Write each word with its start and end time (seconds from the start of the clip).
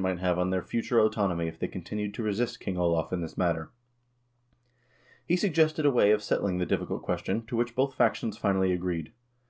OLAV 0.00 0.04
TRYGGVASON 0.04 0.16
193 0.16 0.28
have 0.28 0.38
on 0.38 0.50
their 0.50 0.62
future 0.62 0.98
autonomy 0.98 1.46
if 1.46 1.58
they 1.58 1.68
continued 1.68 2.14
to 2.14 2.22
resist 2.22 2.58
King 2.58 2.78
Olav 2.78 3.12
in 3.12 3.20
this 3.20 3.36
matter. 3.36 3.70
He 5.26 5.36
suggested 5.36 5.84
a 5.84 5.90
way 5.90 6.10
of 6.12 6.22
settling 6.22 6.56
the 6.56 6.64
difficult 6.64 7.02
ques 7.02 7.22
tion, 7.26 7.44
to 7.44 7.54
which 7.56 7.74
both 7.76 7.94
factions 7.96 8.38
finally 8.38 8.72
agreed. 8.72 9.12